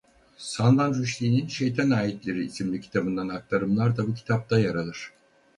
Salman 0.37 0.93
Rüşdi'nin 0.93 1.47
"Şeytan 1.47 1.89
Ayetleri" 1.89 2.45
isimli 2.45 2.81
kitabından 2.81 3.27
aktarımlar 3.29 3.97
da 3.97 4.07
bu 4.07 4.13
kitapta 4.15 4.59
yer 4.59 4.75
alır. 4.75 5.11